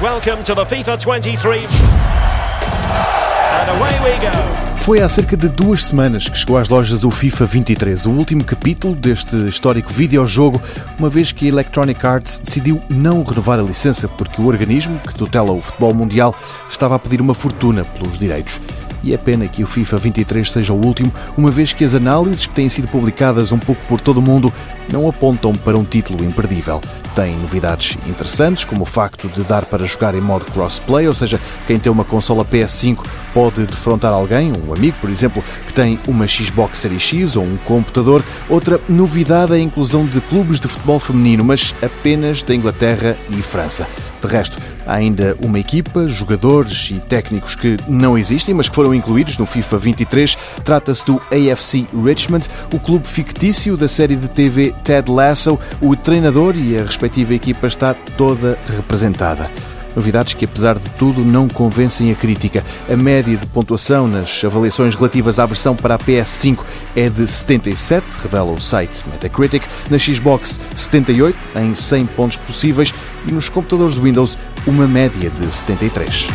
welcome 0.00 0.44
to 0.44 0.54
the 0.54 0.64
FIFA 0.64 0.96
23. 0.96 1.66
And 3.50 3.70
away 3.70 3.98
we 4.00 4.16
go. 4.20 4.30
Foi 4.84 5.02
há 5.02 5.08
cerca 5.08 5.36
de 5.36 5.48
duas 5.48 5.84
semanas 5.84 6.28
que 6.28 6.38
chegou 6.38 6.56
às 6.56 6.68
lojas 6.68 7.04
o 7.04 7.10
FIFA 7.10 7.44
23, 7.44 8.06
o 8.06 8.10
último 8.10 8.44
capítulo 8.44 8.94
deste 8.94 9.36
histórico 9.46 9.92
videojogo, 9.92 10.62
uma 10.98 11.10
vez 11.10 11.32
que 11.32 11.46
a 11.46 11.48
Electronic 11.48 12.06
Arts 12.06 12.40
decidiu 12.42 12.80
não 12.88 13.22
renovar 13.24 13.58
a 13.58 13.62
licença 13.62 14.06
porque 14.08 14.40
o 14.40 14.46
organismo 14.46 14.98
que 15.00 15.14
tutela 15.14 15.52
o 15.52 15.60
futebol 15.60 15.92
mundial 15.92 16.34
estava 16.70 16.94
a 16.94 16.98
pedir 16.98 17.20
uma 17.20 17.34
fortuna 17.34 17.84
pelos 17.84 18.18
direitos. 18.18 18.60
E 19.02 19.14
é 19.14 19.16
pena 19.16 19.46
que 19.46 19.62
o 19.62 19.66
FIFA 19.66 19.96
23 19.98 20.50
seja 20.50 20.72
o 20.72 20.84
último, 20.84 21.12
uma 21.36 21.50
vez 21.50 21.72
que 21.72 21.84
as 21.84 21.94
análises 21.94 22.46
que 22.46 22.54
têm 22.54 22.68
sido 22.68 22.88
publicadas 22.88 23.52
um 23.52 23.58
pouco 23.58 23.80
por 23.86 24.00
todo 24.00 24.18
o 24.18 24.22
mundo 24.22 24.52
não 24.90 25.08
apontam 25.08 25.54
para 25.54 25.78
um 25.78 25.84
título 25.84 26.24
imperdível 26.24 26.80
tem 27.18 27.36
novidades 27.36 27.98
interessantes, 28.06 28.62
como 28.62 28.82
o 28.82 28.86
facto 28.86 29.26
de 29.26 29.42
dar 29.42 29.64
para 29.64 29.84
jogar 29.84 30.14
em 30.14 30.20
modo 30.20 30.44
crossplay, 30.52 31.08
ou 31.08 31.14
seja, 31.14 31.40
quem 31.66 31.76
tem 31.76 31.90
uma 31.90 32.04
consola 32.04 32.44
PS5 32.44 33.04
pode 33.34 33.66
defrontar 33.66 34.12
alguém, 34.12 34.52
um 34.52 34.72
amigo, 34.72 34.96
por 35.00 35.10
exemplo, 35.10 35.42
que 35.66 35.74
tem 35.74 35.98
uma 36.06 36.28
Xbox 36.28 36.78
Series 36.78 37.02
X 37.02 37.34
ou 37.34 37.42
um 37.42 37.56
computador. 37.64 38.22
Outra 38.48 38.80
novidade 38.88 39.52
é 39.52 39.56
a 39.56 39.58
inclusão 39.58 40.06
de 40.06 40.20
clubes 40.20 40.60
de 40.60 40.68
futebol 40.68 41.00
feminino, 41.00 41.42
mas 41.42 41.74
apenas 41.82 42.40
da 42.44 42.54
Inglaterra 42.54 43.16
e 43.30 43.42
França. 43.42 43.88
De 44.20 44.26
resto, 44.26 44.56
há 44.86 44.94
ainda 44.94 45.36
uma 45.40 45.58
equipa, 45.58 46.08
jogadores 46.08 46.90
e 46.90 46.98
técnicos 46.98 47.54
que 47.54 47.76
não 47.88 48.18
existem, 48.18 48.54
mas 48.54 48.68
que 48.68 48.74
foram 48.74 48.94
incluídos 48.94 49.38
no 49.38 49.46
FIFA 49.46 49.78
23. 49.78 50.36
Trata-se 50.64 51.04
do 51.06 51.20
AFC 51.30 51.86
Richmond, 52.04 52.48
o 52.72 52.80
clube 52.80 53.06
fictício 53.06 53.76
da 53.76 53.88
série 53.88 54.16
de 54.16 54.28
TV 54.28 54.74
Ted 54.82 55.10
Lasso. 55.10 55.58
O 55.80 55.94
treinador 55.94 56.56
e 56.56 56.78
a 56.78 56.82
respectiva 56.82 57.34
equipa 57.34 57.66
está 57.66 57.94
toda 57.94 58.58
representada. 58.76 59.50
Novidades 59.94 60.34
que, 60.34 60.44
apesar 60.44 60.78
de 60.78 60.88
tudo, 60.90 61.24
não 61.24 61.48
convencem 61.48 62.10
a 62.10 62.14
crítica. 62.14 62.64
A 62.88 62.96
média 62.96 63.36
de 63.36 63.46
pontuação 63.46 64.06
nas 64.06 64.44
avaliações 64.44 64.94
relativas 64.94 65.38
à 65.38 65.46
versão 65.46 65.74
para 65.74 65.94
a 65.94 65.98
PS5 65.98 66.58
é 66.94 67.08
de 67.08 67.26
77, 67.26 68.04
revela 68.22 68.52
o 68.52 68.60
site 68.60 69.04
Metacritic. 69.10 69.62
Na 69.90 69.98
Xbox, 69.98 70.60
78, 70.74 71.36
em 71.56 71.74
100 71.74 72.06
pontos 72.06 72.36
possíveis. 72.36 72.92
E 73.26 73.32
nos 73.32 73.48
computadores 73.48 73.96
Windows, 73.96 74.36
uma 74.66 74.86
média 74.86 75.30
de 75.30 75.54
73. 75.54 76.28